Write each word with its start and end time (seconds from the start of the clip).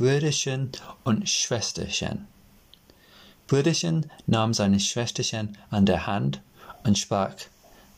Brüderchen 0.00 0.72
und 1.04 1.28
Schwesterchen. 1.28 2.26
Brüderchen 3.46 4.10
nahm 4.26 4.54
seine 4.54 4.80
Schwesterchen 4.80 5.58
an 5.68 5.84
der 5.84 6.06
Hand 6.06 6.40
und 6.84 6.96
sprach, 6.96 7.34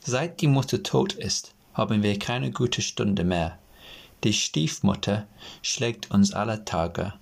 seit 0.01 0.41
die 0.41 0.47
Mutter 0.47 0.83
tot 0.83 1.13
ist, 1.13 1.53
haben 1.73 2.03
wir 2.03 2.19
keine 2.19 2.51
gute 2.51 2.81
Stunde 2.81 3.23
mehr. 3.23 3.57
Die 4.25 4.33
Stiefmutter 4.33 5.25
schlägt 5.61 6.11
uns 6.11 6.33
alle 6.33 6.65
Tage, 6.65 7.13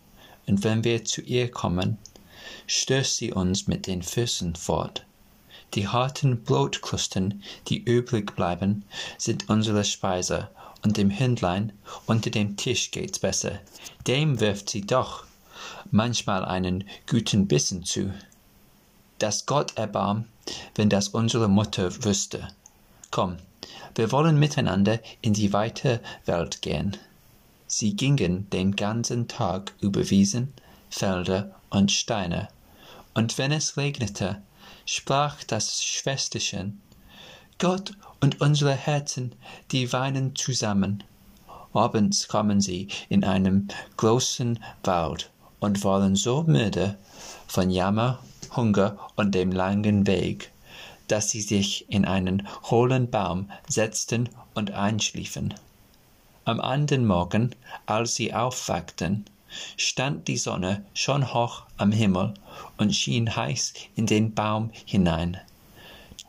und 0.47 0.63
wenn 0.63 0.83
wir 0.83 1.05
zu 1.05 1.21
ihr 1.21 1.51
kommen, 1.51 1.99
stößt 2.65 3.17
sie 3.17 3.33
uns 3.33 3.67
mit 3.67 3.85
den 3.85 4.01
Füßen 4.01 4.55
fort. 4.55 5.05
Die 5.75 5.87
harten 5.87 6.43
Brotkrusten, 6.43 7.43
die 7.67 7.77
übrig 7.83 8.35
bleiben, 8.35 8.83
sind 9.19 9.47
unsere 9.47 9.83
Speise, 9.83 10.49
und 10.83 10.97
dem 10.97 11.09
Hündlein 11.09 11.73
unter 12.05 12.29
dem 12.29 12.57
Tisch 12.57 12.91
geht's 12.91 13.19
besser. 13.19 13.59
Dem 14.07 14.39
wirft 14.39 14.69
sie 14.69 14.81
doch 14.81 15.25
manchmal 15.91 16.45
einen 16.45 16.83
guten 17.09 17.47
Bissen 17.47 17.83
zu. 17.83 18.13
Dass 19.19 19.45
Gott 19.45 19.77
erbarm, 19.77 20.25
wenn 20.75 20.89
das 20.89 21.09
unsere 21.09 21.47
Mutter 21.47 22.03
wüsste. 22.03 22.47
Komm, 23.11 23.37
wir 23.95 24.11
wollen 24.11 24.39
miteinander 24.39 24.99
in 25.21 25.33
die 25.33 25.53
weite 25.53 26.01
Welt 26.25 26.61
gehen. 26.61 26.97
Sie 27.67 27.95
gingen 27.95 28.49
den 28.49 28.75
ganzen 28.75 29.27
Tag 29.27 29.73
über 29.79 30.09
Wiesen, 30.09 30.53
Felder 30.89 31.55
und 31.69 31.91
Steine, 31.91 32.49
und 33.13 33.37
wenn 33.37 33.51
es 33.51 33.77
regnete, 33.77 34.41
sprach 34.85 35.43
das 35.43 35.83
Schwesterchen, 35.83 36.81
Gott 37.61 37.91
und 38.21 38.41
unsere 38.41 38.73
Herzen, 38.73 39.35
die 39.71 39.93
weinen 39.93 40.35
zusammen. 40.35 41.03
Abends 41.73 42.27
kamen 42.27 42.59
sie 42.59 42.87
in 43.07 43.23
einem 43.23 43.67
großen 43.97 44.59
Wald 44.83 45.29
und 45.59 45.83
waren 45.83 46.15
so 46.15 46.41
müde 46.41 46.97
von 47.45 47.69
Jammer, 47.69 48.17
Hunger 48.55 48.97
und 49.15 49.35
dem 49.35 49.51
langen 49.51 50.07
Weg, 50.07 50.51
dass 51.07 51.29
sie 51.29 51.41
sich 51.41 51.87
in 51.87 52.03
einen 52.03 52.47
hohlen 52.63 53.11
Baum 53.11 53.51
setzten 53.69 54.27
und 54.55 54.71
einschliefen. 54.71 55.53
Am 56.45 56.59
anderen 56.59 57.05
Morgen, 57.05 57.55
als 57.85 58.15
sie 58.15 58.33
aufwachten, 58.33 59.25
stand 59.77 60.27
die 60.27 60.37
Sonne 60.37 60.83
schon 60.95 61.31
hoch 61.31 61.61
am 61.77 61.91
Himmel 61.91 62.33
und 62.77 62.95
schien 62.95 63.35
heiß 63.35 63.75
in 63.95 64.07
den 64.07 64.33
Baum 64.33 64.71
hinein. 64.85 65.37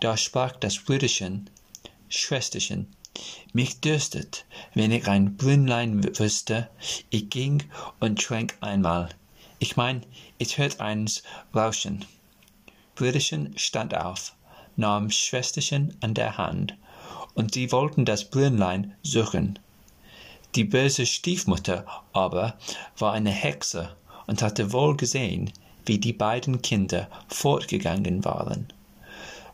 Da 0.02 0.16
sprach 0.16 0.56
das 0.56 0.78
Brüderchen, 0.78 1.48
Schwesterchen, 2.08 2.88
mich 3.52 3.80
dürstet, 3.80 4.44
wenn 4.74 4.90
ich 4.90 5.06
ein 5.06 5.36
Brünnlein 5.36 6.02
wüsste, 6.18 6.68
ich 7.10 7.30
ging 7.30 7.62
und 8.00 8.20
trank 8.20 8.56
einmal. 8.60 9.10
Ich 9.60 9.76
mein, 9.76 10.04
ich 10.38 10.58
hört 10.58 10.80
eins 10.80 11.22
rauschen. 11.54 12.04
Brüderchen 12.96 13.56
stand 13.56 13.94
auf, 13.94 14.34
nahm 14.74 15.08
Schwesterchen 15.08 15.96
an 16.00 16.14
der 16.14 16.36
Hand, 16.36 16.74
und 17.34 17.54
sie 17.54 17.70
wollten 17.70 18.04
das 18.04 18.28
Brünnlein 18.28 18.96
suchen. 19.04 19.60
Die 20.56 20.64
böse 20.64 21.06
Stiefmutter 21.06 21.86
aber 22.12 22.58
war 22.98 23.12
eine 23.12 23.30
Hexe 23.30 23.94
und 24.26 24.42
hatte 24.42 24.72
wohl 24.72 24.96
gesehen, 24.96 25.52
wie 25.86 25.98
die 25.98 26.12
beiden 26.12 26.60
Kinder 26.60 27.08
fortgegangen 27.28 28.24
waren, 28.24 28.66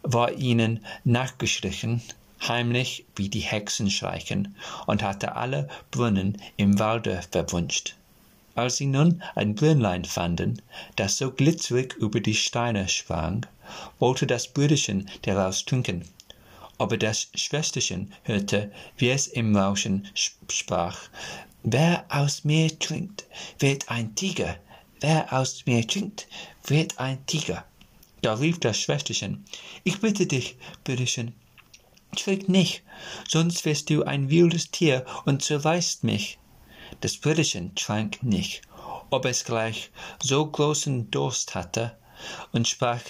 war 0.03 0.33
ihnen 0.33 0.85
nachgeschlichen, 1.05 2.03
heimlich 2.47 3.05
wie 3.17 3.29
die 3.29 3.41
Hexen 3.41 3.91
schleichen, 3.91 4.57
und 4.87 5.03
hatte 5.03 5.37
alle 5.37 5.69
Brunnen 5.91 6.41
im 6.57 6.79
Walde 6.79 7.21
verwünscht. 7.31 7.97
Als 8.55 8.77
sie 8.77 8.87
nun 8.87 9.23
ein 9.35 9.55
Brünnlein 9.55 10.05
fanden, 10.05 10.61
das 10.97 11.19
so 11.19 11.31
glitzerig 11.31 11.95
über 11.95 12.21
die 12.21 12.35
Steine 12.35 12.89
sprang, 12.89 13.47
wollte 13.99 14.27
das 14.27 14.49
Brüderchen 14.49 15.09
daraus 15.23 15.65
trinken 15.65 16.05
aber 16.79 16.97
das 16.97 17.29
Schwesterchen 17.35 18.13
hörte, 18.23 18.71
wie 18.97 19.11
es 19.11 19.27
im 19.27 19.55
Rauschen 19.55 20.09
sprach. 20.15 20.99
Wer 21.65 22.05
aus 22.09 22.45
mir 22.45 22.79
trinkt, 22.79 23.27
wird 23.59 23.91
ein 23.91 24.15
Tiger. 24.15 24.57
Wer 25.01 25.33
aus 25.33 25.67
mir 25.67 25.87
trinkt, 25.87 26.29
wird 26.65 26.99
ein 26.99 27.25
Tiger. 27.27 27.65
Da 28.23 28.35
rief 28.35 28.59
das 28.59 28.79
Schwesterchen, 28.79 29.45
ich 29.85 30.01
bitte 30.01 30.27
dich, 30.27 30.57
Brüderchen, 30.85 31.35
trink 32.17 32.49
nicht, 32.49 32.83
sonst 33.29 33.65
wirst 33.65 33.91
du 33.91 34.03
ein 34.03 34.29
wildes 34.29 34.71
Tier 34.71 35.05
und 35.25 35.43
zerreißt 35.43 36.05
mich. 36.05 36.39
Das 37.01 37.17
Brüderchen 37.17 37.75
trank 37.75 38.23
nicht, 38.23 38.63
ob 39.11 39.25
es 39.25 39.45
gleich 39.45 39.91
so 40.21 40.45
großen 40.45 41.11
Durst 41.11 41.55
hatte, 41.55 41.97
und 42.53 42.67
sprach, 42.67 43.03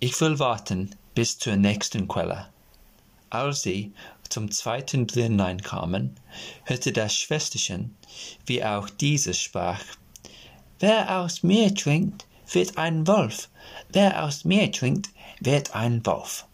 ich 0.00 0.20
will 0.20 0.38
warten 0.40 0.96
bis 1.14 1.38
zur 1.38 1.56
nächsten 1.56 2.08
Quelle. 2.08 2.48
Als 3.30 3.62
sie 3.62 3.92
zum 4.28 4.50
zweiten 4.50 5.06
Brünnlein 5.06 5.60
kamen, 5.62 6.18
hörte 6.64 6.92
das 6.92 7.14
Schwesterchen, 7.14 7.96
wie 8.46 8.64
auch 8.64 8.90
dieses 8.90 9.38
sprach, 9.38 9.80
Wer 10.80 11.20
aus 11.20 11.44
mir 11.44 11.72
trinkt, 11.74 12.26
wird 12.54 12.78
ein 12.78 13.06
Wolf, 13.06 13.48
wer 13.92 14.24
aus 14.24 14.44
mir 14.44 14.70
trinkt, 14.70 15.10
wird 15.40 15.74
ein 15.74 16.04
Wolf. 16.06 16.46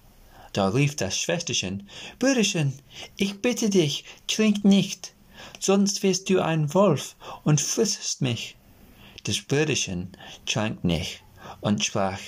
Da 0.53 0.69
rief 0.69 0.97
das 0.97 1.19
Schwesterchen, 1.19 1.88
Brüderchen, 2.19 2.72
ich 3.16 3.41
bitte 3.41 3.70
dich, 3.70 4.04
trink 4.26 4.64
nicht, 4.64 5.14
sonst 5.60 6.03
wirst 6.03 6.28
du 6.31 6.41
ein 6.41 6.72
Wolf 6.75 7.16
und 7.44 7.60
frissest 7.60 8.22
mich. 8.22 8.56
Das 9.25 9.41
Brüderchen 9.41 10.16
trank 10.47 10.84
nicht 10.84 11.22
und 11.60 11.84
sprach, 11.84 12.20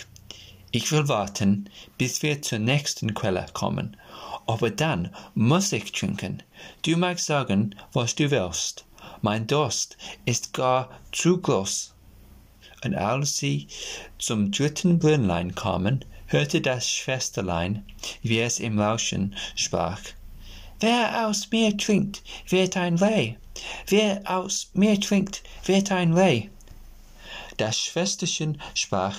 ich 0.72 0.92
will 0.92 1.08
warten, 1.08 1.68
bis 1.98 2.22
wir 2.22 2.42
zur 2.42 2.58
nächsten 2.58 3.14
Quelle 3.14 3.46
kommen 3.52 3.96
aber 4.50 4.70
dann 4.70 5.14
muss 5.34 5.72
ich 5.72 5.92
trinken. 5.92 6.42
Du 6.82 6.96
magst 6.96 7.26
sagen, 7.26 7.76
was 7.92 8.16
du 8.16 8.32
willst. 8.32 8.84
Mein 9.22 9.46
Durst 9.46 9.96
ist 10.24 10.52
gar 10.52 10.90
zu 11.12 11.38
groß. 11.38 11.94
Und 12.84 12.94
als 12.94 13.36
sie 13.36 13.66
zum 14.18 14.50
dritten 14.50 14.98
Brünnlein 14.98 15.54
kamen, 15.54 16.04
hörte 16.26 16.60
das 16.60 16.88
Schwesterlein, 16.90 17.84
wie 18.22 18.40
es 18.40 18.60
im 18.60 18.78
Rauschen 18.78 19.34
sprach. 19.54 20.00
Wer 20.78 21.26
aus 21.26 21.50
mir 21.50 21.76
trinkt, 21.76 22.22
wird 22.48 22.76
ein 22.76 22.96
Reh. 22.96 23.34
Wer 23.88 24.22
aus 24.24 24.70
mir 24.72 24.98
trinkt, 24.98 25.42
wird 25.66 25.92
ein 25.92 26.14
Reh. 26.14 26.48
Das 27.58 27.78
Schwesterchen 27.78 28.60
sprach, 28.74 29.16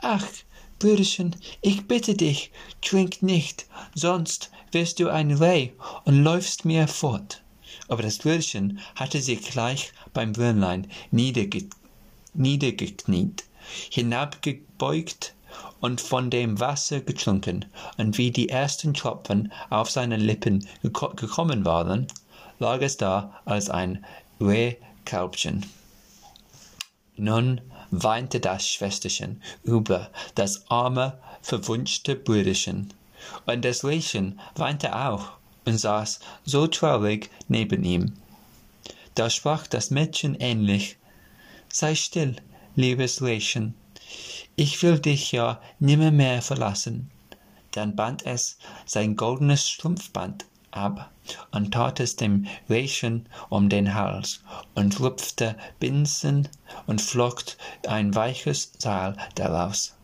Ach, 0.00 0.26
Brüderchen, 0.80 1.36
ich 1.60 1.86
bitte 1.86 2.14
dich, 2.14 2.50
trink 2.82 3.22
nicht, 3.22 3.66
sonst 3.94 4.50
wirst 4.72 4.98
du 4.98 5.08
ein 5.08 5.30
Reh 5.32 5.70
und 6.04 6.22
läufst 6.22 6.64
mir 6.64 6.88
fort. 6.88 7.42
Aber 7.88 8.02
das 8.02 8.18
Brüderchen 8.18 8.80
hatte 8.94 9.20
sich 9.20 9.42
gleich 9.42 9.92
beim 10.12 10.32
Brünnlein 10.32 10.88
niedergekniet, 12.38 13.44
hinabgebeugt 13.90 15.34
und 15.80 16.00
von 16.00 16.30
dem 16.30 16.60
Wasser 16.60 17.00
getrunken, 17.00 17.64
und 17.96 18.18
wie 18.18 18.30
die 18.30 18.48
ersten 18.48 18.94
Tropfen 18.94 19.52
auf 19.70 19.90
seine 19.90 20.16
Lippen 20.16 20.66
geko 20.82 21.10
gekommen 21.10 21.64
waren, 21.64 22.06
lag 22.58 22.80
es 22.80 22.96
da 22.96 23.40
als 23.44 23.70
ein 23.70 24.04
Rehkälbchen. 24.40 25.66
Nun 27.16 27.60
weinte 27.90 28.40
das 28.40 28.68
Schwesterchen 28.68 29.42
über 29.64 30.10
das 30.34 30.70
arme, 30.70 31.18
verwunschte 31.42 32.14
Brüderchen. 32.14 32.92
Und 33.46 33.64
das 33.64 33.84
Rehchen 33.84 34.38
weinte 34.54 34.94
auch 34.94 35.30
und 35.64 35.78
saß 35.78 36.20
so 36.44 36.66
traurig 36.66 37.30
neben 37.48 37.84
ihm. 37.84 38.14
Da 39.14 39.30
sprach 39.30 39.66
das 39.66 39.90
Mädchen 39.90 40.36
ähnlich, 40.36 40.96
Sei 41.70 41.94
still, 41.94 42.36
liebes 42.76 43.20
Rehchen, 43.20 43.74
ich 44.56 44.82
will 44.82 44.98
dich 44.98 45.32
ja 45.32 45.60
nimmermehr 45.78 46.40
verlassen. 46.40 47.10
Dann 47.72 47.94
band 47.94 48.24
es 48.24 48.58
sein 48.86 49.16
goldenes 49.16 49.68
Strumpfband 49.68 50.46
ab 50.70 51.10
und 51.52 51.72
tat 51.74 52.00
es 52.00 52.16
dem 52.16 52.46
Rehchen 52.70 53.28
um 53.50 53.68
den 53.68 53.94
Hals 53.94 54.42
und 54.74 54.98
rupfte 54.98 55.56
Binsen 55.78 56.48
und 56.86 57.02
flockt 57.02 57.58
ein 57.86 58.14
weiches 58.14 58.72
Seil 58.78 59.16
daraus. 59.34 59.94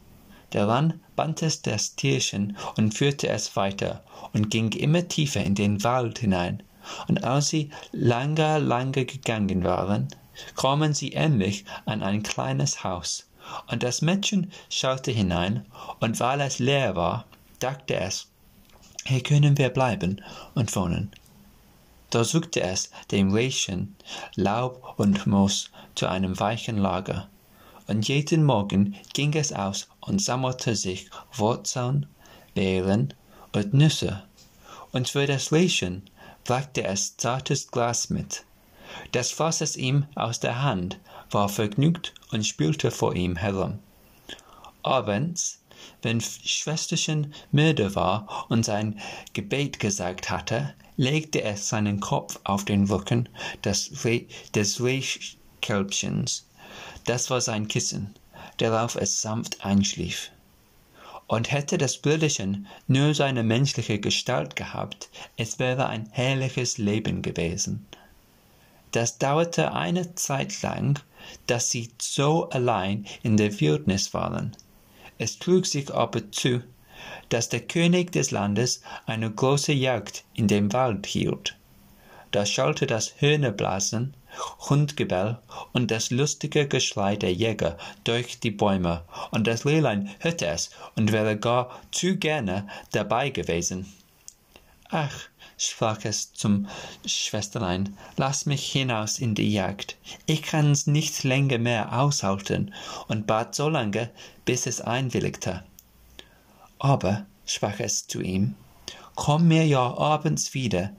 Daran 0.51 1.01
band 1.17 1.43
es 1.43 1.63
das 1.63 1.97
Tierchen 1.97 2.57
und 2.77 2.93
führte 2.95 3.29
es 3.29 3.57
weiter 3.57 4.05
und 4.33 4.51
ging 4.51 4.71
immer 4.73 5.09
tiefer 5.09 5.43
in 5.43 5.55
den 5.55 5.83
Wald 5.83 6.19
hinein. 6.19 6.63
Und 7.09 7.25
als 7.25 7.49
sie 7.49 7.71
lange, 7.93 8.59
lange 8.59 9.07
gegangen 9.07 9.65
waren, 9.65 10.09
kamen 10.57 10.95
sie 10.95 11.13
endlich 11.13 11.65
an 11.87 12.03
ein 12.03 12.23
kleines 12.23 12.85
Haus. 12.85 13.29
Und 13.71 13.83
das 13.83 14.03
Mädchen 14.03 14.51
schaute 14.71 15.11
hinein, 15.11 15.67
und 16.01 16.19
weil 16.21 16.41
es 16.41 16.59
leer 16.59 16.97
war, 16.97 17.27
dachte 17.59 17.97
es, 17.97 18.29
hier 19.07 19.23
können 19.23 19.59
wir 19.59 19.69
bleiben 19.69 20.23
und 20.55 20.75
wohnen. 20.75 21.11
Da 22.11 22.25
suchte 22.25 22.63
es 22.63 22.91
dem 23.11 23.33
Rehchen 23.33 23.97
Laub 24.37 24.95
und 24.99 25.27
Moos 25.27 25.71
zu 25.95 26.07
einem 26.07 26.39
weichen 26.41 26.79
Lager, 26.79 27.29
und 27.87 28.09
jeden 28.09 28.45
Morgen 28.45 28.97
ging 29.13 29.35
es 29.35 29.53
aus 29.53 29.89
und 30.01 30.23
sammelte 30.23 30.75
sich 30.75 31.11
Wurzeln, 31.35 32.07
Beeren 32.55 33.13
und 33.53 33.75
Nüsse, 33.75 34.23
und 34.93 35.09
für 35.09 35.27
das 35.27 35.53
Rehchen 35.53 36.09
brachte 36.45 36.85
es 36.85 37.17
zartes 37.17 37.71
Gras 37.71 38.11
mit. 38.11 38.45
Das 39.13 39.31
fass 39.31 39.61
es 39.61 39.77
ihm 39.77 40.07
aus 40.15 40.41
der 40.41 40.63
Hand, 40.63 40.99
war 41.31 41.49
vergnügt 41.49 42.15
und 42.31 42.47
spielte 42.47 42.91
vor 42.91 43.15
ihm 43.15 43.37
herum. 43.37 43.79
Abends, 44.83 45.61
wenn 46.03 46.21
Schwesterchen 46.21 47.33
müde 47.53 47.95
war 47.95 48.47
und 48.49 48.65
sein 48.65 49.01
Gebet 49.33 49.81
gesagt 49.81 50.31
hatte, 50.31 50.75
legte 50.97 51.43
es 51.43 51.69
seinen 51.69 52.01
Kopf 52.01 52.39
auf 52.45 52.65
den 52.65 52.85
Rücken 52.85 53.29
des 53.65 54.05
Rehkälbchens. 54.79 56.47
Das 57.05 57.31
war 57.31 57.41
sein 57.41 57.69
Kissen, 57.69 58.15
darauf 58.59 58.97
es 58.97 59.21
sanft 59.21 59.65
einschlief. 59.65 60.31
Und 61.27 61.51
hätte 61.51 61.79
das 61.79 61.97
Brüderchen 61.97 62.67
nur 62.87 63.15
seine 63.15 63.43
menschliche 63.43 63.99
Gestalt 63.99 64.57
gehabt, 64.57 65.09
es 65.37 65.59
wäre 65.59 65.87
ein 65.87 66.09
herrliches 66.13 66.77
Leben 66.79 67.23
gewesen. 67.23 67.87
Das 68.95 69.19
dauerte 69.19 69.73
eine 69.73 70.15
Zeit 70.15 70.63
lang, 70.63 71.01
dass 71.49 71.69
sie 71.69 71.91
so 72.01 72.49
allein 72.51 73.07
in 73.25 73.37
der 73.37 73.59
Wildnis 73.59 74.15
waren. 74.15 74.57
Es 75.19 75.41
trug 75.41 75.67
sich 75.67 75.93
aber 75.93 76.31
zu, 76.31 76.63
dass 77.29 77.49
der 77.49 77.63
König 77.63 78.13
des 78.13 78.31
Landes 78.31 78.83
eine 79.07 79.29
große 79.33 79.73
Jagd 79.73 80.23
in 80.35 80.47
dem 80.47 80.73
Wald 80.73 81.07
hielt. 81.07 81.57
Da 82.31 82.47
schallte 82.47 82.87
das 82.87 83.15
Hühnerblasen, 83.17 84.15
Hundgebell 84.71 85.39
und 85.73 85.91
das 85.91 86.13
lustige 86.13 86.69
Geschrei 86.69 87.17
der 87.17 87.33
Jäger 87.33 87.77
durch 88.05 88.39
die 88.39 88.53
Bäume, 88.53 89.03
und 89.33 89.49
das 89.49 89.67
Rehlein 89.67 90.09
hörte 90.21 90.47
es 90.47 90.71
und 90.95 91.11
wäre 91.11 91.37
gar 91.37 91.81
zu 91.91 92.17
gerne 92.17 92.69
dabei 92.93 93.31
gewesen. 93.31 93.93
Ach, 94.89 95.29
sprach 95.67 96.05
es 96.05 96.33
zum 96.33 96.69
Schwesterlein, 97.05 97.97
lass 98.17 98.47
mich 98.47 98.71
hinaus 98.71 99.19
in 99.19 99.35
die 99.35 99.53
Jagd. 99.53 99.97
Ich 100.27 100.43
kann's 100.43 100.87
nicht 100.87 101.25
länger 101.25 101.59
mehr 101.59 101.99
aushalten, 101.99 102.75
und 103.09 103.27
bat 103.27 103.55
so 103.55 103.69
lange, 103.69 104.11
bis 104.45 104.67
es 104.67 104.81
einwilligte. 104.81 105.65
Aber, 106.79 107.27
sprach 107.47 107.81
es 107.81 108.07
zu 108.07 108.21
ihm, 108.21 108.55
komm 109.15 109.49
mir 109.49 109.67
ja 109.67 109.97
abends 109.97 110.55
wieder. 110.55 110.91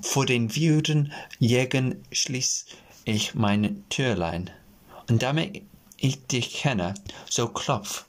Vor 0.00 0.26
den 0.26 0.54
wilden 0.54 1.12
Jägern 1.38 1.96
schließ 2.12 2.66
ich 3.04 3.34
mein 3.34 3.84
Türlein. 3.88 4.50
Und 5.08 5.22
damit 5.22 5.62
ich 5.96 6.26
dich 6.26 6.54
kenne, 6.54 6.94
so 7.28 7.48
klopf 7.48 8.04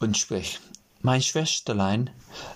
und 0.00 0.18
sprich, 0.18 0.58
mein 1.02 1.20
Schwesterlein, 1.20 2.10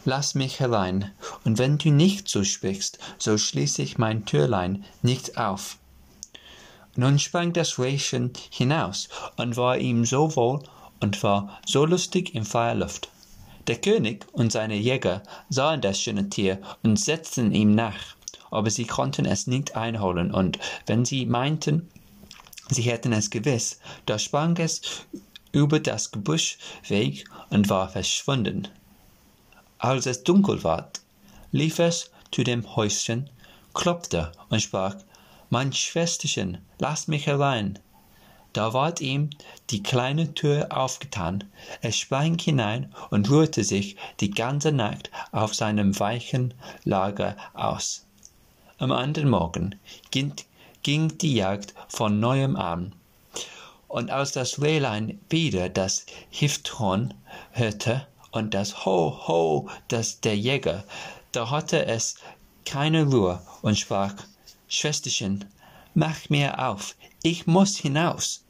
lass 0.05 0.35
mich 0.35 0.61
herein, 0.61 1.11
und 1.45 1.59
wenn 1.59 1.79
du 1.79 1.91
nicht 1.91 2.29
so 2.29 2.45
sprichst, 2.45 2.99
so 3.19 3.37
schließ 3.37 3.81
ich 3.81 3.99
mein 3.99 4.25
Türlein 4.25 4.85
nicht 5.03 5.37
auf. 5.37 5.79
Nun 6.95 7.19
sprang 7.19 7.53
das 7.53 7.79
Rehchen 7.79 8.33
hinaus 8.51 9.09
und 9.37 9.57
war 9.57 9.77
ihm 9.77 10.05
so 10.05 10.35
wohl 10.35 10.63
und 11.01 11.23
war 11.23 11.61
so 11.67 11.85
lustig 11.85 12.35
in 12.35 12.45
freier 12.45 12.77
Luft. 12.77 13.11
Der 13.67 13.77
König 13.77 14.27
und 14.33 14.53
seine 14.53 14.77
Jäger 14.77 15.23
sahen 15.51 15.81
das 15.81 16.01
schöne 16.01 16.31
Tier 16.31 16.61
und 16.83 16.99
setzten 16.99 17.53
ihm 17.53 17.75
nach, 17.75 18.17
aber 18.51 18.71
sie 18.71 18.87
konnten 18.87 19.27
es 19.27 19.47
nicht 19.47 19.77
einholen, 19.77 20.33
und 20.33 20.59
wenn 20.87 21.05
sie 21.05 21.27
meinten, 21.27 21.89
sie 22.71 22.83
hätten 22.83 23.13
es 23.13 23.31
gewiss, 23.31 23.81
da 24.07 24.19
sprang 24.19 24.57
es 24.57 24.81
über 25.57 25.81
das 25.81 26.11
Gebüsch 26.11 26.59
weg 26.87 27.25
und 27.49 27.71
war 27.71 27.89
verschwunden. 27.89 28.69
Als 29.79 30.05
es 30.05 30.23
dunkel 30.23 30.63
ward, 30.63 31.01
lief 31.51 31.79
es 31.79 32.11
zu 32.31 32.45
dem 32.45 32.77
Häuschen, 32.77 33.31
klopfte 33.73 34.33
und 34.51 34.61
sprach, 34.61 34.97
Mein 35.49 35.73
Schwesterchen, 35.73 36.59
lass 36.79 37.09
mich 37.09 37.27
herein. 37.27 37.79
Da 38.53 38.75
ward 38.75 39.01
ihm 39.01 39.31
die 39.71 39.83
kleine 39.83 40.35
Tür 40.35 40.69
aufgetan, 40.71 41.45
es 41.81 41.97
sprang 41.97 42.39
hinein 42.39 42.95
und 43.09 43.31
ruhte 43.31 43.65
sich 43.65 43.97
die 44.21 44.31
ganze 44.31 44.73
Nacht 44.73 45.11
auf 45.33 45.55
seinem 45.55 45.99
weichen 45.99 46.53
Lager 46.85 47.35
aus. 47.55 48.07
Am 48.77 48.93
anderen 48.93 49.31
Morgen 49.31 49.77
ging, 50.11 50.35
ging 50.83 51.17
die 51.17 51.35
Jagd 51.35 51.73
von 51.89 52.21
neuem 52.21 52.57
an 52.57 52.95
und 53.89 54.11
als 54.11 54.33
das 54.33 54.61
Rehlein 54.61 55.21
wieder 55.31 55.69
das 55.69 56.07
Hifthorn 56.31 57.15
hörte 57.53 58.07
und 58.31 58.55
das 58.55 58.85
Ho, 58.85 59.27
Ho, 59.27 59.69
das 59.89 60.21
der 60.21 60.37
Jäger, 60.37 60.85
da 61.33 61.51
hatte 61.51 61.87
es 61.87 62.17
keine 62.65 63.05
Ruhe 63.05 63.41
und 63.63 63.79
sprach, 63.79 64.15
Schwesterchen, 64.69 65.45
mach 65.95 66.29
mir 66.29 66.69
auf, 66.69 66.97
ich 67.23 67.47
muss 67.47 67.77
hinaus. 67.77 68.45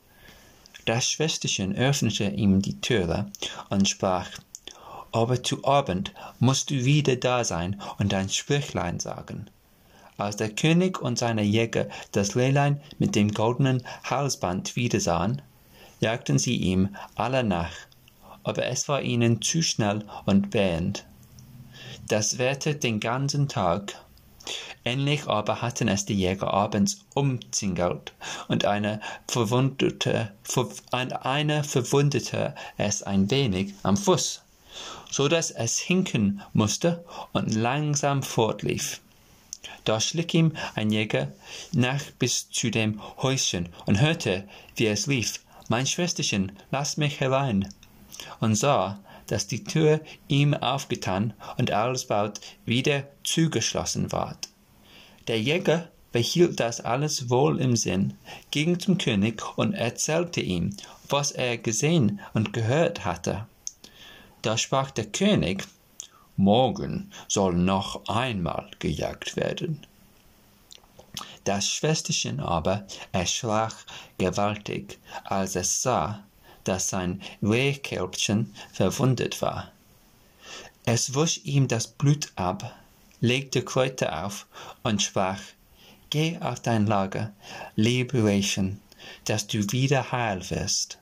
Das 0.86 1.08
Schwesterchen 1.08 1.74
öffnete 1.74 2.24
ihm 2.24 2.62
die 2.62 2.80
Türe 2.80 3.30
und 3.70 3.88
sprach, 3.88 4.30
aber 5.12 5.42
zu 5.42 5.64
Abend 5.64 6.12
musst 6.38 6.70
du 6.70 6.84
wieder 6.84 7.16
da 7.16 7.44
sein 7.44 7.80
und 7.98 8.12
dein 8.12 8.28
Sprüchlein 8.28 9.00
sagen. 9.00 9.50
Als 10.18 10.36
der 10.36 10.50
König 10.50 11.00
und 11.00 11.18
seine 11.18 11.42
Jäger 11.42 11.88
das 12.12 12.36
Rehlein 12.36 12.80
mit 12.98 13.14
dem 13.14 13.32
goldenen 13.32 13.82
Halsband 14.04 14.74
wiedersahen, 14.74 15.42
jagten 16.00 16.38
sie 16.38 16.56
ihm 16.56 16.96
alle 17.14 17.44
nach, 17.44 17.72
aber 18.42 18.66
es 18.66 18.88
war 18.88 19.02
ihnen 19.02 19.42
zu 19.42 19.62
schnell 19.62 20.04
und 20.24 20.50
bähend. 20.50 21.04
Das 22.08 22.38
währte 22.38 22.74
den 22.74 23.00
ganzen 23.00 23.48
Tag. 23.48 24.00
Endlich 24.84 25.26
aber 25.26 25.60
hatten 25.60 25.88
es 25.88 26.06
die 26.06 26.14
Jäger 26.14 26.54
abends 26.54 27.00
umzingelt, 27.14 28.12
und 28.46 28.64
eine 28.64 29.00
verwundete, 29.26 30.32
eine 31.20 31.64
verwundete 31.64 32.54
es 32.76 33.02
ein 33.02 33.28
wenig 33.30 33.74
am 33.82 33.96
Fuß, 33.96 34.42
so 35.10 35.26
dass 35.26 35.50
es 35.50 35.78
hinken 35.78 36.40
musste 36.52 37.04
und 37.32 37.52
langsam 37.52 38.22
fortlief. 38.22 39.00
Da 39.84 40.00
schlich 40.00 40.34
ihm 40.34 40.52
ein 40.74 40.90
Jäger 40.90 41.32
nach 41.72 42.02
bis 42.18 42.50
zu 42.50 42.70
dem 42.70 43.00
Häuschen 43.18 43.68
und 43.86 44.00
hörte, 44.00 44.48
wie 44.74 44.86
es 44.86 45.08
rief, 45.08 45.40
mein 45.68 45.86
Schwesterchen, 45.86 46.52
lass 46.70 46.96
mich 46.96 47.20
herein, 47.20 47.68
und 48.40 48.54
sah, 48.54 48.98
dass 49.26 49.46
die 49.46 49.64
Tür 49.64 50.00
ihm 50.28 50.54
aufgetan 50.54 51.34
und 51.58 51.70
alsbald 51.70 52.40
wieder 52.64 53.04
zugeschlossen 53.24 54.12
ward. 54.12 54.48
Der 55.26 55.40
Jäger 55.40 55.88
behielt 56.12 56.60
das 56.60 56.80
alles 56.80 57.28
wohl 57.28 57.60
im 57.60 57.76
Sinn, 57.76 58.14
ging 58.50 58.78
zum 58.78 58.98
König 58.98 59.42
und 59.56 59.74
erzählte 59.74 60.40
ihm, 60.40 60.76
was 61.08 61.32
er 61.32 61.58
gesehen 61.58 62.20
und 62.32 62.52
gehört 62.52 63.04
hatte. 63.04 63.46
Da 64.42 64.56
sprach 64.56 64.90
der 64.92 65.06
König, 65.06 65.66
Morgen 66.36 67.10
soll 67.28 67.54
noch 67.54 68.06
einmal 68.08 68.70
gejagt 68.78 69.36
werden. 69.36 69.86
Das 71.44 71.68
Schwesterchen 71.68 72.40
aber 72.40 72.86
erschrak 73.12 73.72
gewaltig, 74.18 74.98
als 75.24 75.56
es 75.56 75.82
sah, 75.82 76.24
dass 76.64 76.90
sein 76.90 77.22
Rehkälbchen 77.42 78.52
verwundet 78.72 79.40
war. 79.40 79.70
Es 80.84 81.14
wusch 81.14 81.40
ihm 81.44 81.68
das 81.68 81.86
Blut 81.86 82.32
ab, 82.36 82.74
legte 83.20 83.62
Kräuter 83.62 84.24
auf 84.24 84.46
und 84.82 85.02
sprach, 85.02 85.40
Geh 86.10 86.38
auf 86.38 86.60
dein 86.60 86.86
Lager, 86.86 87.32
lebe 87.74 88.24
Rehchen, 88.24 88.80
dass 89.24 89.46
du 89.46 89.58
wieder 89.72 90.12
heil 90.12 90.48
wirst. 90.50 90.98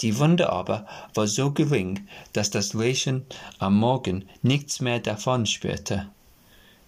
Die 0.00 0.18
Wunde 0.18 0.50
aber 0.50 0.86
war 1.14 1.28
so 1.28 1.52
gering, 1.52 2.08
dass 2.32 2.50
das 2.50 2.76
Rehchen 2.76 3.24
am 3.58 3.78
Morgen 3.78 4.28
nichts 4.42 4.80
mehr 4.80 4.98
davon 4.98 5.46
spürte. 5.46 6.08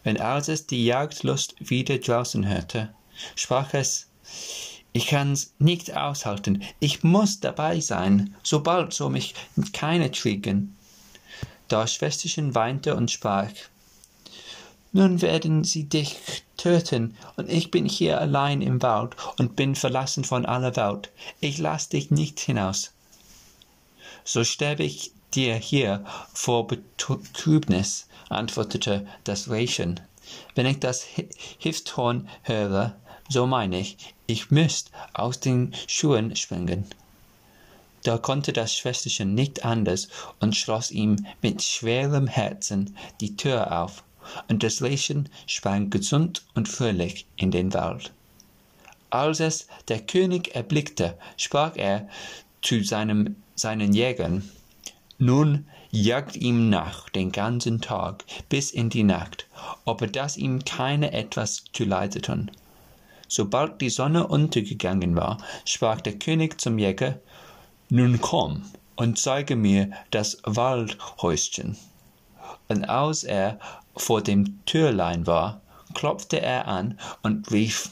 Wenn 0.02 0.20
als 0.20 0.66
die 0.66 0.84
Jagdlust 0.84 1.54
wieder 1.58 1.98
draußen 1.98 2.46
hörte, 2.46 2.92
sprach 3.36 3.74
es, 3.74 4.08
ich 4.92 5.06
kann's 5.06 5.54
nicht 5.58 5.96
aushalten, 5.96 6.62
ich 6.80 7.04
muss 7.04 7.40
dabei 7.40 7.80
sein, 7.80 8.34
sobald 8.42 8.92
so 8.92 9.08
mich 9.08 9.34
keine 9.72 10.10
kriegen. 10.10 10.76
Das 11.68 11.94
Schwesterchen 11.94 12.54
weinte 12.54 12.96
und 12.96 13.10
sprach, 13.10 13.50
nun 14.92 15.22
werden 15.22 15.62
sie 15.62 15.84
dich 15.84 16.16
töten, 16.56 17.16
und 17.36 17.50
ich 17.50 17.70
bin 17.70 17.86
hier 17.86 18.20
allein 18.20 18.62
im 18.62 18.80
Wald 18.82 19.14
und 19.38 19.54
bin 19.54 19.74
verlassen 19.74 20.24
von 20.24 20.46
aller 20.46 20.74
Welt. 20.76 21.10
Ich 21.40 21.58
lass 21.58 21.88
dich 21.88 22.10
nicht 22.10 22.40
hinaus 22.40 22.92
so 24.26 24.44
sterbe 24.44 24.82
ich 24.82 25.12
dir 25.34 25.54
hier 25.54 26.04
vor 26.34 26.66
Betrübnis, 26.66 28.08
antwortete 28.28 29.06
das 29.24 29.48
Rehchen. 29.48 30.00
Wenn 30.54 30.66
ich 30.66 30.80
das 30.80 31.06
Hifthorn 31.58 32.28
höre, 32.42 32.96
so 33.28 33.46
meine 33.46 33.78
ich, 33.78 33.96
ich 34.26 34.50
müsst 34.50 34.90
aus 35.14 35.40
den 35.40 35.72
Schuhen 35.86 36.34
springen. 36.34 36.84
Da 38.02 38.18
konnte 38.18 38.52
das 38.52 38.74
Schwesterchen 38.74 39.34
nicht 39.34 39.64
anders 39.64 40.08
und 40.40 40.56
schloss 40.56 40.90
ihm 40.90 41.24
mit 41.40 41.62
schwerem 41.62 42.26
Herzen 42.26 42.96
die 43.20 43.36
Tür 43.36 43.80
auf, 43.82 44.02
und 44.48 44.64
das 44.64 44.80
Läschen 44.80 45.28
sprang 45.46 45.88
gesund 45.88 46.44
und 46.54 46.68
fröhlich 46.68 47.26
in 47.36 47.52
den 47.52 47.72
Wald. 47.74 48.12
Als 49.10 49.38
es 49.38 49.68
der 49.86 50.00
König 50.00 50.56
erblickte, 50.56 51.16
sprach 51.36 51.76
er 51.76 52.08
zu 52.60 52.82
seinem, 52.82 53.36
seinen 53.56 53.92
Jägern, 53.92 54.48
nun 55.18 55.66
jagt 55.90 56.36
ihm 56.36 56.68
nach 56.68 57.08
den 57.08 57.32
ganzen 57.32 57.80
Tag 57.80 58.24
bis 58.48 58.70
in 58.70 58.90
die 58.90 59.02
Nacht, 59.02 59.46
aber 59.84 60.06
dass 60.06 60.36
ihm 60.36 60.64
keine 60.64 61.12
etwas 61.12 61.64
zu 61.72 61.84
leide 61.84 62.20
tun. 62.20 62.50
Sobald 63.28 63.80
die 63.80 63.90
Sonne 63.90 64.26
untergegangen 64.26 65.16
war, 65.16 65.38
sprach 65.64 66.00
der 66.00 66.18
König 66.18 66.60
zum 66.60 66.78
Jäger, 66.78 67.18
Nun 67.88 68.20
komm 68.20 68.62
und 68.94 69.18
zeige 69.18 69.56
mir 69.56 69.90
das 70.10 70.38
Waldhäuschen. 70.44 71.76
Und 72.68 72.84
als 72.84 73.24
er 73.24 73.58
vor 73.96 74.22
dem 74.22 74.64
Türlein 74.66 75.26
war, 75.26 75.60
klopfte 75.94 76.40
er 76.40 76.68
an 76.68 76.98
und 77.22 77.50
rief, 77.50 77.90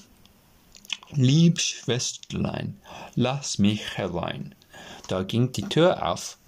Lieb 1.10 1.60
Schwesterlein, 1.60 2.76
lass 3.14 3.58
mich 3.58 3.96
herein. 3.96 4.54
Da 5.08 5.22
ging 5.22 5.52
die 5.52 5.68
Tür 5.68 6.06
auf, 6.06 6.38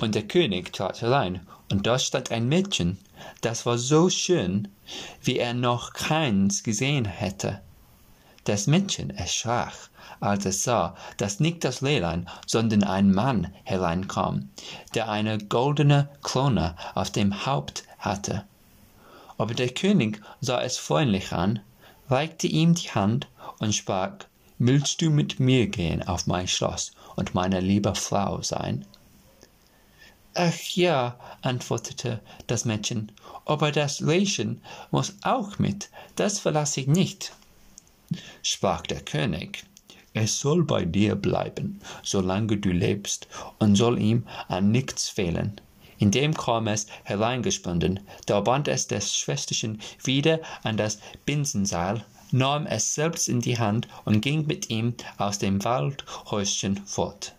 und 0.00 0.14
der 0.14 0.22
König 0.22 0.72
trat 0.72 1.02
herein, 1.02 1.46
und 1.70 1.86
da 1.86 1.98
stand 1.98 2.30
ein 2.30 2.48
Mädchen, 2.48 2.98
das 3.40 3.66
war 3.66 3.78
so 3.78 4.10
schön, 4.10 4.68
wie 5.22 5.38
er 5.38 5.54
noch 5.54 5.92
keins 5.92 6.62
gesehen 6.62 7.04
hätte. 7.04 7.60
Das 8.44 8.66
Mädchen 8.66 9.10
erschrak, 9.10 9.72
als 10.20 10.46
es 10.46 10.64
sah, 10.64 10.96
dass 11.16 11.40
nicht 11.40 11.64
das 11.64 11.80
Lehlein, 11.80 12.28
sondern 12.46 12.84
ein 12.84 13.12
Mann 13.12 13.52
hereinkam, 13.64 14.50
der 14.94 15.08
eine 15.08 15.38
goldene 15.38 16.08
Krone 16.22 16.76
auf 16.94 17.10
dem 17.10 17.46
Haupt 17.46 17.84
hatte. 17.98 18.44
Aber 19.38 19.54
der 19.54 19.70
König 19.70 20.20
sah 20.40 20.60
es 20.60 20.76
freundlich 20.76 21.32
an, 21.32 21.60
reichte 22.08 22.46
ihm 22.46 22.74
die 22.74 22.90
Hand 22.90 23.28
und 23.58 23.74
sprach, 23.74 24.12
Willst 24.64 25.02
du 25.02 25.10
mit 25.10 25.40
mir 25.40 25.66
gehen 25.66 26.04
auf 26.04 26.28
mein 26.28 26.46
Schloss 26.46 26.92
und 27.16 27.34
meine 27.34 27.58
liebe 27.58 27.96
Frau 27.96 28.42
sein? 28.42 28.84
Ach 30.34 30.56
ja, 30.76 31.18
antwortete 31.40 32.20
das 32.46 32.64
Mädchen, 32.64 33.10
aber 33.44 33.72
das 33.72 33.98
Läschen 33.98 34.62
muss 34.92 35.16
auch 35.22 35.58
mit, 35.58 35.90
das 36.14 36.38
verlasse 36.38 36.82
ich 36.82 36.86
nicht. 36.86 37.32
Sprach 38.44 38.82
der 38.82 39.00
König, 39.00 39.64
es 40.14 40.38
soll 40.38 40.62
bei 40.62 40.84
dir 40.84 41.16
bleiben, 41.16 41.80
solange 42.04 42.56
du 42.56 42.70
lebst, 42.70 43.26
und 43.58 43.74
soll 43.74 44.00
ihm 44.00 44.28
an 44.46 44.70
nichts 44.70 45.08
fehlen. 45.08 45.60
Indem 45.98 46.34
kam 46.34 46.68
es 46.68 46.86
hereingesponnen, 47.02 47.98
da 48.26 48.38
band 48.38 48.68
es 48.68 48.86
das 48.86 49.12
Schwesterchen 49.12 49.80
wieder 50.04 50.38
an 50.62 50.76
das 50.76 51.00
Binsenseil, 51.26 52.04
nahm 52.32 52.66
es 52.66 52.94
selbst 52.94 53.28
in 53.28 53.40
die 53.40 53.58
Hand 53.58 53.88
und 54.04 54.20
ging 54.20 54.46
mit 54.46 54.70
ihm 54.70 54.94
aus 55.18 55.38
dem 55.38 55.62
Waldhäuschen 55.64 56.84
fort. 56.86 57.34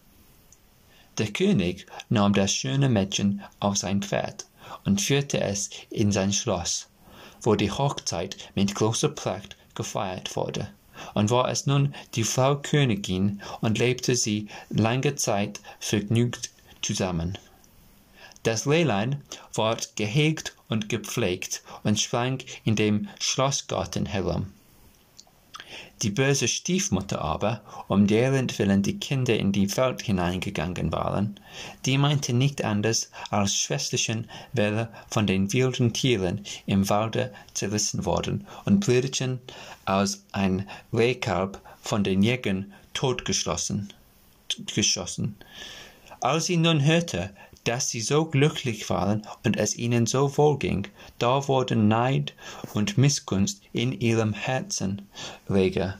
Der 1.17 1.27
König 1.27 1.85
nahm 2.09 2.33
das 2.33 2.53
schöne 2.53 2.89
Mädchen 2.89 3.43
auf 3.59 3.77
sein 3.77 4.01
Pferd 4.01 4.45
und 4.85 5.01
führte 5.01 5.41
es 5.41 5.69
in 5.89 6.11
sein 6.11 6.33
Schloss, 6.33 6.87
wo 7.41 7.55
die 7.55 7.71
Hochzeit 7.71 8.37
mit 8.55 8.73
großer 8.73 9.09
Pracht 9.09 9.55
gefeiert 9.75 10.35
wurde. 10.35 10.69
Und 11.13 11.31
war 11.31 11.49
es 11.49 11.65
nun 11.65 11.93
die 12.15 12.23
Frau 12.23 12.55
Königin 12.55 13.41
und 13.61 13.77
lebte 13.77 14.15
sie 14.15 14.47
lange 14.69 15.15
Zeit 15.15 15.59
vergnügt 15.79 16.51
zusammen. 16.81 17.37
Das 18.43 18.65
Lehlein 18.65 19.21
ward 19.53 19.95
gehegt 19.95 20.55
und 20.67 20.89
gepflegt 20.89 21.63
und 21.83 21.99
sprang 21.99 22.39
in 22.63 22.75
dem 22.75 23.07
Schlossgarten 23.19 24.05
herum. 24.05 24.47
Die 26.03 26.11
böse 26.11 26.49
Stiefmutter 26.49 27.21
aber, 27.21 27.61
um 27.87 28.07
deren 28.07 28.49
Willen 28.59 28.83
die 28.83 28.99
Kinder 28.99 29.37
in 29.37 29.53
die 29.53 29.75
Welt 29.77 30.01
hineingegangen 30.01 30.91
waren, 30.91 31.39
die 31.85 31.97
meinte 31.97 32.33
nicht 32.33 32.65
anders, 32.65 33.09
als 33.29 33.55
Schwesterchen 33.55 34.29
wäre 34.51 34.89
von 35.09 35.27
den 35.27 35.53
wilden 35.53 35.93
Tieren 35.93 36.41
im 36.65 36.89
Walde 36.89 37.33
zerrissen 37.53 38.03
worden 38.03 38.45
und 38.65 38.81
Brüderchen 38.81 39.39
aus 39.85 40.25
ein 40.33 40.67
Rehkalb 40.91 41.61
von 41.81 42.03
den 42.03 42.21
Jägern 42.21 42.73
totgeschossen. 42.93 43.93
Geschossen. 44.75 45.37
Als 46.19 46.47
sie 46.47 46.57
nun 46.57 46.83
hörte, 46.83 47.29
dass 47.63 47.89
sie 47.89 48.01
so 48.01 48.25
glücklich 48.25 48.89
waren 48.89 49.21
und 49.45 49.57
es 49.57 49.77
ihnen 49.77 50.05
so 50.05 50.37
wohl 50.37 50.57
ging, 50.57 50.87
da 51.19 51.47
wurden 51.47 51.87
Neid 51.87 52.33
und 52.73 52.97
Missgunst 52.97 53.61
in 53.71 53.93
ihrem 53.93 54.33
Herzen 54.33 55.07
rege 55.49 55.95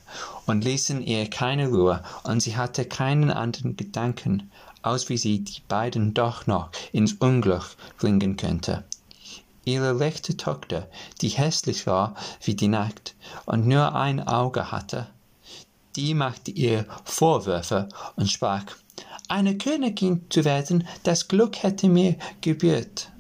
und 0.46 0.64
ließen 0.64 1.02
ihr 1.02 1.30
keine 1.30 1.70
Ruhe, 1.70 2.04
und 2.24 2.42
sie 2.42 2.58
hatte 2.58 2.86
keinen 2.86 3.32
anderen 3.32 3.78
Gedanken, 3.78 4.52
als 4.82 5.10
wie 5.10 5.18
sie 5.18 5.40
die 5.40 5.62
beiden 5.68 6.14
doch 6.14 6.48
noch 6.48 6.70
ins 6.92 7.14
Unglück 7.14 7.76
bringen 7.98 8.36
könnte. 8.36 8.84
Ihre 9.66 10.00
rechte 10.00 10.36
Tochter, 10.36 10.90
die 11.22 11.30
hässlich 11.30 11.88
war 11.88 12.16
wie 12.42 12.56
die 12.56 12.68
Nacht 12.68 13.16
und 13.46 13.66
nur 13.66 13.96
ein 13.96 14.20
Auge 14.28 14.72
hatte, 14.72 15.08
die 15.96 16.14
machte 16.14 16.52
ihr 16.52 16.86
Vorwürfe 17.06 17.88
und 18.18 18.30
sprach, 18.30 18.66
eine 19.28 19.58
Königin 19.58 20.26
zu 20.30 20.46
werden, 20.46 20.88
das 21.04 21.28
Glück 21.28 21.64
hätte 21.64 21.88
mir 21.88 22.16
gebührt. 22.42 23.12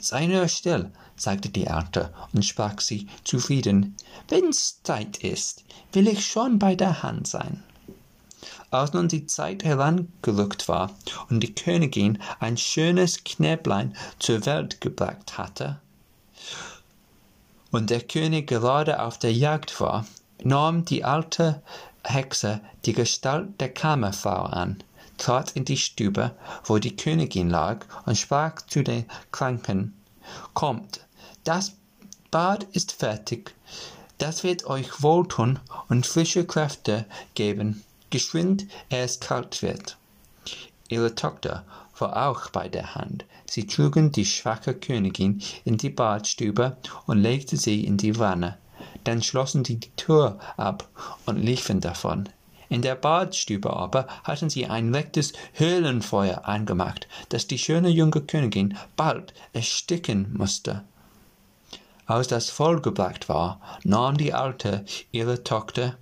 Sei 0.00 0.26
nur 0.26 0.48
still, 0.48 0.90
sagte 1.16 1.48
die 1.48 1.68
Alte 1.68 2.12
und 2.32 2.44
sprach 2.44 2.80
sie 2.80 3.08
zufrieden. 3.24 3.96
Wenn's 4.28 4.82
Zeit 4.82 5.18
ist, 5.18 5.64
will 5.92 6.08
ich 6.08 6.26
schon 6.26 6.58
bei 6.58 6.74
der 6.74 7.02
Hand 7.02 7.26
sein. 7.26 7.62
Als 8.70 8.92
nun 8.92 9.08
die 9.08 9.26
Zeit 9.26 9.64
herangerückt 9.64 10.68
war 10.68 10.90
und 11.30 11.40
die 11.40 11.54
Königin 11.54 12.18
ein 12.40 12.56
schönes 12.56 13.24
Knäblein 13.24 13.94
zur 14.18 14.44
Welt 14.46 14.80
gebracht 14.80 15.38
hatte, 15.38 15.80
und 17.74 17.90
der 17.90 18.02
König 18.02 18.46
gerade 18.46 19.02
auf 19.02 19.18
der 19.18 19.32
Jagd 19.32 19.80
war, 19.80 20.06
nahm 20.44 20.84
die 20.84 21.04
alte 21.04 21.60
Hexe 22.04 22.60
die 22.84 22.92
Gestalt 22.92 23.60
der 23.60 23.72
Kammerfrau 23.72 24.44
an, 24.44 24.78
trat 25.18 25.52
in 25.52 25.64
die 25.64 25.76
Stube, 25.76 26.32
wo 26.64 26.78
die 26.78 26.96
Königin 26.96 27.50
lag, 27.50 27.86
und 28.06 28.16
sprach 28.16 28.62
zu 28.62 28.82
den 28.82 29.04
Kranken, 29.32 29.94
Kommt, 30.54 31.00
das 31.44 31.74
Bad 32.30 32.64
ist 32.72 32.92
fertig, 32.92 33.54
das 34.18 34.44
wird 34.44 34.66
euch 34.66 35.02
wohltun 35.02 35.58
und 35.88 36.06
frische 36.06 36.46
Kräfte 36.46 37.04
geben, 37.34 37.84
geschwind, 38.10 38.66
ehe 38.90 39.02
es 39.02 39.20
kalt 39.20 39.60
wird. 39.62 39.96
Ihre 40.88 41.14
Tochter 41.14 41.64
war 41.98 42.28
auch 42.28 42.50
bei 42.50 42.68
der 42.68 42.94
Hand. 42.94 43.24
Sie 43.46 43.66
trugen 43.66 44.12
die 44.12 44.26
schwache 44.26 44.74
Königin 44.74 45.42
in 45.64 45.76
die 45.76 45.90
Badstube 45.90 46.76
und 47.06 47.18
legte 47.18 47.56
sie 47.56 47.84
in 47.84 47.96
die 47.96 48.18
Wanne. 48.18 48.58
Dann 49.04 49.22
schlossen 49.22 49.64
sie 49.64 49.76
die 49.76 49.90
Tür 49.96 50.38
ab 50.56 50.88
und 51.26 51.38
liefen 51.38 51.80
davon. 51.80 52.28
In 52.68 52.82
der 52.82 52.94
Badstube 52.94 53.74
aber 53.74 54.06
hatten 54.24 54.50
sie 54.50 54.66
ein 54.66 54.92
leichtes 54.92 55.32
Höhlenfeuer 55.52 56.46
angemacht, 56.46 57.08
das 57.28 57.46
die 57.46 57.58
schöne 57.58 57.88
junge 57.88 58.20
Königin 58.20 58.76
bald 58.96 59.34
ersticken 59.52 60.32
musste. 60.36 60.84
Als 62.06 62.28
das 62.28 62.50
vollgebracht 62.50 63.28
war, 63.28 63.60
nahm 63.82 64.16
die 64.16 64.34
Alte 64.34 64.84
ihre 65.10 65.42
Tochter, 65.42 65.96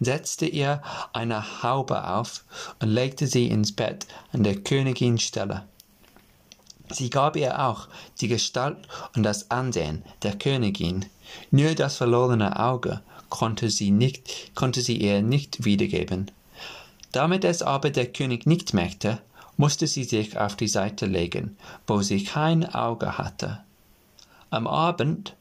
setzte 0.00 0.46
ihr 0.46 0.82
eine 1.12 1.62
Haube 1.62 2.08
auf 2.08 2.44
und 2.80 2.88
legte 2.88 3.26
sie 3.26 3.48
ins 3.48 3.72
Bett 3.72 4.06
an 4.32 4.44
der 4.44 4.56
Königin 4.56 5.18
Stelle. 5.18 5.64
Sie 6.90 7.10
gab 7.10 7.34
ihr 7.36 7.60
auch 7.60 7.88
die 8.20 8.28
Gestalt 8.28 8.86
und 9.16 9.22
das 9.22 9.50
Ansehen 9.50 10.04
der 10.22 10.38
Königin, 10.38 11.06
nur 11.50 11.74
das 11.74 11.96
verlorene 11.96 12.60
Auge 12.60 13.00
konnte 13.34 13.68
sie 13.68 13.90
nicht, 13.90 14.54
konnte 14.54 14.80
sie 14.80 14.96
ihr 14.96 15.20
nicht 15.20 15.64
wiedergeben. 15.64 16.30
Damit 17.10 17.44
es 17.44 17.62
aber 17.62 17.90
der 17.90 18.06
König 18.06 18.46
nicht 18.46 18.74
merkte, 18.74 19.20
musste 19.56 19.88
sie 19.88 20.04
sich 20.04 20.38
auf 20.38 20.54
die 20.54 20.68
Seite 20.68 21.06
legen, 21.06 21.56
wo 21.88 22.00
sie 22.00 22.22
kein 22.22 22.64
Auge 22.72 23.18
hatte. 23.18 23.58
Am 24.50 24.68
Abend, 24.68 25.34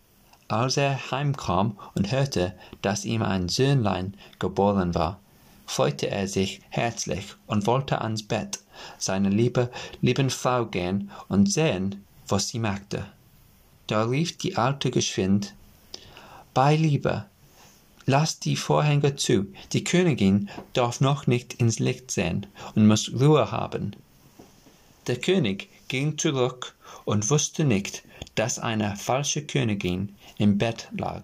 als 0.48 0.78
er 0.78 1.12
heimkam 1.12 1.78
und 1.94 2.12
hörte, 2.12 2.56
dass 2.82 3.06
ihm 3.06 3.22
ein 3.22 3.48
Söhnlein 3.48 4.18
geboren 4.40 4.96
war, 4.96 5.20
freute 5.68 6.10
er 6.10 6.28
sich 6.28 6.62
herzlich 6.70 7.36
und 7.46 7.68
wollte 7.68 8.02
ans 8.02 8.24
Bett 8.24 8.60
seiner 8.98 9.30
liebe, 9.30 9.70
lieben 10.02 10.32
Frau 10.32 10.66
gehen 10.66 11.12
und 11.28 11.52
sehen, 11.52 12.04
was 12.28 12.48
sie 12.48 12.58
machte. 12.58 13.06
Da 13.86 14.06
rief 14.06 14.36
die 14.40 14.58
Alte 14.58 14.90
geschwind, 14.90 15.54
bei 16.56 16.76
Liebe, 16.76 17.26
lass 18.06 18.40
die 18.40 18.56
Vorhänge 18.56 19.16
zu, 19.16 19.48
die 19.72 19.84
Königin 19.84 20.50
darf 20.74 21.02
noch 21.02 21.28
nicht 21.28 21.54
ins 21.54 21.80
Licht 21.80 22.12
sehen 22.12 22.46
und 22.76 22.88
muss 22.88 23.12
Ruhe 23.14 23.52
haben. 23.52 23.96
Der 25.08 25.18
König 25.18 25.70
ging 25.88 26.18
zurück 26.18 26.76
und 27.06 27.30
wusste 27.30 27.66
nicht, 27.66 28.04
dass 28.36 28.60
eine 28.60 28.96
falsche 28.96 29.46
Königin 29.46 30.16
im 30.38 30.58
Bett 30.58 30.88
lag. 30.98 31.24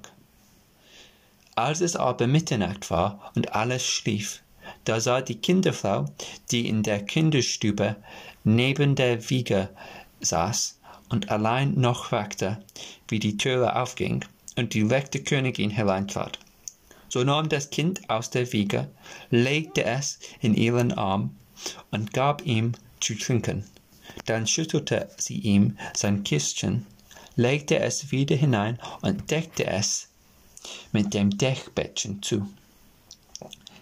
Als 1.56 1.82
es 1.82 1.96
aber 1.96 2.28
Mitternacht 2.28 2.90
war 2.90 3.32
und 3.36 3.54
alles 3.54 3.86
schlief, 3.86 4.42
da 4.86 5.00
sah 5.00 5.22
die 5.22 5.40
Kinderfrau, 5.40 6.06
die 6.52 6.68
in 6.68 6.84
der 6.84 7.04
Kinderstube 7.04 7.96
neben 8.44 8.96
der 8.96 9.30
Wiege 9.30 9.70
saß 10.22 10.80
und 11.10 11.32
allein 11.32 11.74
noch 11.74 12.12
wachte, 12.12 12.64
wie 13.08 13.20
die 13.20 13.38
Türe 13.38 13.76
aufging 13.76 14.24
und 14.56 14.74
die 14.74 14.84
rechte 14.84 15.24
Königin 15.24 15.70
hereintrat. 15.70 16.40
So 17.10 17.24
nahm 17.24 17.50
das 17.50 17.70
Kind 17.72 18.10
aus 18.10 18.30
der 18.30 18.52
Wiege, 18.54 18.90
legte 19.32 19.84
es 19.84 20.20
in 20.42 20.54
ihren 20.54 20.94
Arm 20.94 21.36
und 21.92 22.14
gab 22.14 22.46
ihm 22.46 22.74
zu 23.00 23.16
trinken. 23.16 23.66
Dann 24.26 24.48
schüttelte 24.48 25.10
sie 25.18 25.40
ihm 25.40 25.78
sein 25.96 26.24
Kistchen, 26.24 26.86
legte 27.36 27.80
es 27.80 28.12
wieder 28.12 28.36
hinein 28.36 28.80
und 29.02 29.32
deckte 29.32 29.66
es 29.66 30.08
mit 30.92 31.14
dem 31.14 31.38
Deckbettchen 31.38 32.22
zu. 32.22 32.48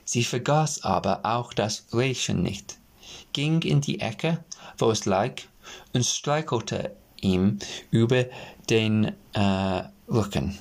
Sie 0.05 0.23
vergaß 0.23 0.83
aber 0.83 1.25
auch 1.25 1.53
das 1.53 1.85
Rehchen 1.93 2.41
nicht, 2.41 2.77
ging 3.33 3.61
in 3.61 3.81
die 3.81 3.99
Ecke, 3.99 4.43
wo 4.77 4.89
es 4.89 5.05
lag, 5.05 5.33
und 5.91 6.05
streichelte 6.05 6.95
ihm 7.19 7.59
über 7.91 8.25
den 8.69 9.11
äh, 9.33 9.83
Rücken. 10.07 10.57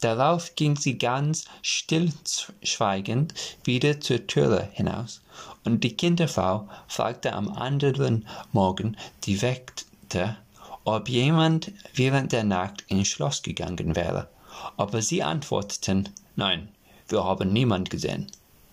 Darauf 0.00 0.54
ging 0.56 0.76
sie 0.76 0.98
ganz 0.98 1.46
stillschweigend 1.62 3.34
wieder 3.64 4.00
zur 4.00 4.26
Türe 4.26 4.68
hinaus, 4.72 5.22
und 5.64 5.84
die 5.84 5.96
Kinderfrau 5.96 6.68
fragte 6.86 7.32
am 7.32 7.50
anderen 7.50 8.26
Morgen 8.52 8.96
die 9.24 9.40
Wächter, 9.40 10.36
ob 10.84 11.08
jemand 11.08 11.72
während 11.94 12.32
der 12.32 12.44
Nacht 12.44 12.84
ins 12.88 13.08
Schloss 13.08 13.42
gegangen 13.42 13.96
wäre. 13.96 14.28
Aber 14.76 15.02
sie 15.02 15.22
antworteten, 15.22 16.08
nein, 16.36 16.68
wir 17.08 17.24
haben 17.24 17.52
niemand 17.52 17.90
gesehen. 17.90 18.26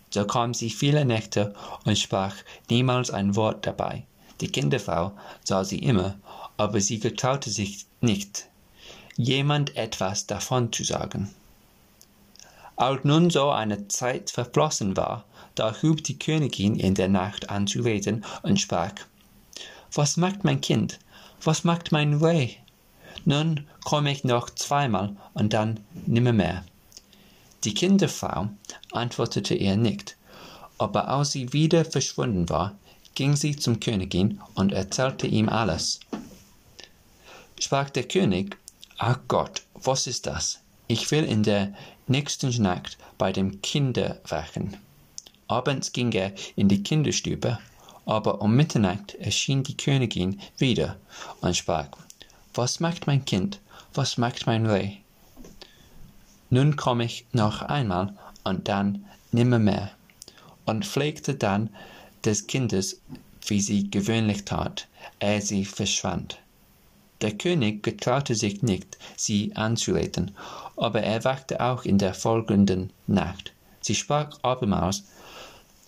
So 0.09 0.25
kam 0.25 0.53
sie 0.53 0.69
viele 0.69 1.05
Nächte 1.05 1.55
und 1.85 1.97
sprach 1.97 2.35
niemals 2.69 3.09
ein 3.09 3.35
Wort 3.35 3.65
dabei. 3.65 4.05
Die 4.41 4.47
Kinderfrau 4.47 5.13
sah 5.43 5.63
sie 5.63 5.79
immer, 5.79 6.15
aber 6.57 6.81
sie 6.81 6.99
getraute 6.99 7.49
sich 7.49 7.85
nicht, 8.01 8.47
jemand 9.15 9.75
etwas 9.75 10.27
davon 10.27 10.71
zu 10.71 10.83
sagen. 10.83 11.33
Als 12.75 13.03
nun 13.03 13.29
so 13.29 13.49
eine 13.51 13.87
Zeit 13.87 14.31
verflossen 14.31 14.97
war, 14.97 15.25
da 15.55 15.75
hub 15.81 16.03
die 16.03 16.17
Königin 16.17 16.75
in 16.75 16.95
der 16.95 17.09
Nacht 17.09 17.49
an 17.49 17.67
zu 17.67 17.81
reden 17.81 18.25
und 18.41 18.59
sprach, 18.59 18.93
Was 19.93 20.17
macht 20.17 20.43
mein 20.43 20.61
Kind? 20.61 20.99
Was 21.43 21.63
macht 21.63 21.91
mein 21.91 22.15
Reh? 22.15 22.55
Nun 23.25 23.67
komm 23.83 24.07
ich 24.07 24.23
noch 24.23 24.49
zweimal 24.49 25.15
und 25.33 25.53
dann 25.53 25.79
nimmermehr. 26.05 26.65
Die 27.63 27.73
Kinderfrau 27.73 28.49
antwortete 28.91 29.53
ihr 29.53 29.77
nicht, 29.77 30.17
aber 30.77 31.07
als 31.07 31.31
sie 31.31 31.53
wieder 31.53 31.85
verschwunden 31.85 32.49
war, 32.49 32.75
ging 33.15 33.35
sie 33.35 33.55
zum 33.55 33.79
Königin 33.79 34.41
und 34.55 34.73
erzählte 34.73 35.27
ihm 35.27 35.47
alles. 35.47 35.99
Sprach 37.59 37.89
der 37.91 38.03
König, 38.03 38.57
Ach 38.97 39.19
Gott, 39.27 39.63
was 39.73 40.07
ist 40.07 40.27
das? 40.27 40.59
Ich 40.87 41.09
will 41.09 41.23
in 41.23 41.43
der 41.43 41.73
nächsten 42.07 42.49
Nacht 42.61 42.97
bei 43.17 43.31
dem 43.31 43.61
Kinder 43.61 44.21
wachen. 44.27 44.77
Abends 45.47 45.91
ging 45.91 46.11
er 46.11 46.33
in 46.55 46.69
die 46.69 46.83
Kinderstube, 46.83 47.57
aber 48.05 48.41
um 48.41 48.55
Mitternacht 48.55 49.15
erschien 49.15 49.63
die 49.63 49.77
Königin 49.77 50.39
wieder 50.57 50.97
und 51.41 51.57
sprach, 51.57 51.87
Was 52.53 52.79
macht 52.79 53.07
mein 53.07 53.25
Kind? 53.25 53.59
Was 53.93 54.17
macht 54.17 54.45
mein 54.45 54.65
Reh? 54.67 54.97
Nun 56.49 56.75
komm 56.75 57.01
ich 57.01 57.25
noch 57.31 57.63
einmal 57.63 58.15
und 58.43 58.67
dann 58.67 59.05
nimmermehr, 59.31 59.91
und 60.65 60.85
pflegte 60.85 61.33
dann 61.33 61.69
des 62.23 62.45
Kindes, 62.45 63.01
wie 63.47 63.59
sie 63.59 63.89
gewöhnlich 63.89 64.45
tat, 64.45 64.87
ehe 65.19 65.41
sie 65.41 65.65
verschwand. 65.65 66.37
Der 67.23 67.37
König 67.37 67.83
getraute 67.83 68.35
sich 68.35 68.63
nicht, 68.63 68.97
sie 69.15 69.55
anzureden, 69.55 70.35
aber 70.75 71.03
er 71.03 71.23
wachte 71.23 71.61
auch 71.61 71.85
in 71.85 71.97
der 71.97 72.13
folgenden 72.13 72.91
Nacht. 73.07 73.53
Sie 73.79 73.95
sprach 73.95 74.37
abermals, 74.41 75.05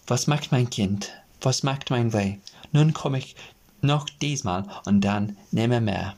Was 0.08 0.28
macht 0.28 0.54
mein 0.54 0.70
Kind? 0.70 1.12
Was 1.42 1.62
macht 1.62 1.90
mein 1.90 2.14
Weh? 2.14 2.38
Nun 2.72 2.94
komm 2.94 3.16
ich 3.16 3.36
noch 3.82 4.08
diesmal 4.10 4.64
und 4.86 5.02
dann 5.02 5.36
nimmermehr. 5.52 6.16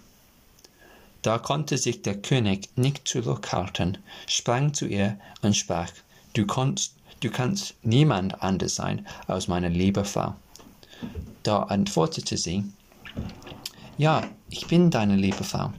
Da 1.23 1.39
konnte 1.39 1.79
sich 1.79 2.03
der 2.03 2.21
König 2.21 2.69
nicht 2.75 3.07
zurückhalten, 3.07 3.97
sprang 4.27 4.75
zu 4.75 4.85
ihr 4.85 5.19
und 5.41 5.55
sprach, 5.55 5.89
Du 6.33 6.45
kannst, 6.45 6.93
du 7.21 7.31
kannst 7.31 7.73
niemand 7.81 8.43
anders 8.43 8.75
sein 8.75 9.07
als 9.25 9.47
meine 9.47 9.69
liebe 9.69 10.05
Frau. 10.05 10.35
Da 11.41 11.63
antwortete 11.63 12.37
sie, 12.37 12.65
ja, 13.97 14.23
ich 14.49 14.67
bin 14.67 14.89
deine 14.89 15.15
liebe 15.15 15.43
Frau, 15.43 15.71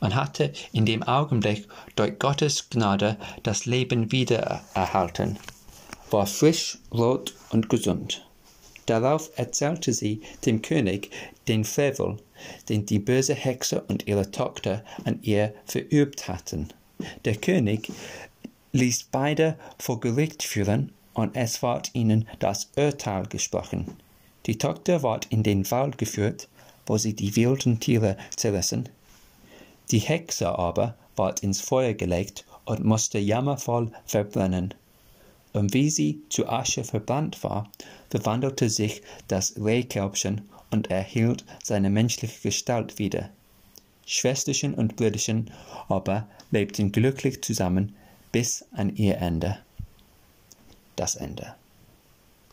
und 0.00 0.14
hatte 0.14 0.52
in 0.72 0.86
dem 0.86 1.02
Augenblick 1.02 1.68
durch 1.96 2.18
Gottes 2.18 2.68
Gnade 2.70 3.16
das 3.42 3.66
Leben 3.66 4.12
wieder 4.12 4.62
erhalten, 4.74 5.38
war 6.10 6.26
frisch, 6.26 6.78
rot 6.92 7.34
und 7.50 7.68
gesund. 7.68 8.26
Darauf 8.86 9.30
erzählte 9.36 9.92
sie 9.92 10.20
dem 10.44 10.60
König 10.60 11.10
den 11.48 11.64
Frevel, 11.64 12.18
den 12.68 12.84
die 12.86 12.98
böse 12.98 13.34
Hexe 13.34 13.82
und 13.88 14.06
ihre 14.06 14.30
Tochter 14.30 14.84
an 15.04 15.20
ihr 15.22 15.54
verübt 15.64 16.28
hatten. 16.28 16.68
Der 17.24 17.36
König 17.36 17.90
ließ 18.72 19.08
beide 19.10 19.56
vor 19.78 20.00
Gericht 20.00 20.42
führen, 20.42 20.92
und 21.14 21.36
es 21.36 21.62
ward 21.62 21.90
ihnen 21.94 22.26
das 22.40 22.72
Urteil 22.76 23.26
gesprochen. 23.26 23.96
Die 24.46 24.58
Tochter 24.58 25.02
ward 25.02 25.26
in 25.30 25.44
den 25.44 25.70
Wald 25.70 25.96
geführt, 25.96 26.48
wo 26.86 26.98
sie 26.98 27.14
die 27.14 27.36
wilden 27.36 27.80
Tiere 27.80 28.16
zerrissen. 28.36 28.88
Die 29.90 29.98
Hexe 29.98 30.58
aber 30.58 30.94
ward 31.16 31.40
ins 31.40 31.60
Feuer 31.60 31.94
gelegt 31.94 32.44
und 32.64 32.84
musste 32.84 33.18
jammervoll 33.18 33.90
verbrennen. 34.06 34.74
Und 35.52 35.72
wie 35.72 35.90
sie 35.90 36.20
zu 36.30 36.48
Asche 36.48 36.82
verbrannt 36.82 37.44
war, 37.44 37.70
verwandelte 38.10 38.68
sich 38.68 39.02
das 39.28 39.54
Rehkälbchen 39.56 40.42
und 40.70 40.90
erhielt 40.90 41.44
seine 41.62 41.90
menschliche 41.90 42.40
Gestalt 42.42 42.98
wieder. 42.98 43.30
Schwesterchen 44.06 44.74
und 44.74 44.96
Brüderchen 44.96 45.50
aber 45.88 46.26
lebten 46.50 46.92
glücklich 46.92 47.42
zusammen 47.42 47.94
bis 48.32 48.64
an 48.72 48.94
ihr 48.96 49.18
Ende. 49.18 49.58
Das 50.96 51.14
Ende. 51.14 51.54